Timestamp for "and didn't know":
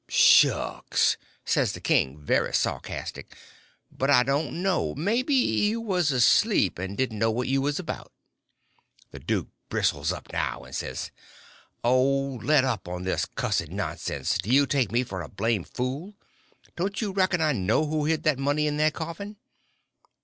6.79-7.29